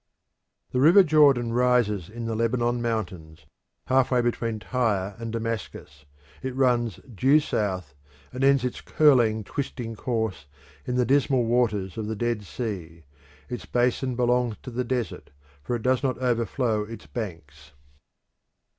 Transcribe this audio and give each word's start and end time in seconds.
The 0.71 0.79
river 0.79 1.03
Jordan 1.03 1.53
rises 1.53 2.09
in 2.09 2.25
the 2.25 2.33
Lebanon 2.33 2.81
mountains, 2.81 3.45
half 3.85 4.09
way 4.09 4.19
between 4.19 4.57
Tyre 4.57 5.13
and 5.19 5.31
Damascus; 5.31 6.05
it 6.41 6.55
runs 6.55 6.95
due 7.13 7.39
south, 7.39 7.93
and 8.33 8.43
ends 8.43 8.65
its 8.65 8.81
curling, 8.81 9.43
twisting 9.43 9.95
course 9.95 10.47
in 10.87 10.95
the 10.95 11.05
dismal 11.05 11.45
waters 11.45 11.99
of 11.99 12.07
the 12.07 12.15
Dead 12.15 12.41
Sea. 12.45 13.03
Its 13.47 13.67
basin 13.67 14.15
belongs 14.15 14.55
to 14.63 14.71
the 14.71 14.83
desert, 14.83 15.29
for 15.61 15.75
it 15.75 15.83
does 15.83 16.01
not 16.01 16.17
overflow 16.17 16.81
its 16.81 17.05
banks. 17.05 17.73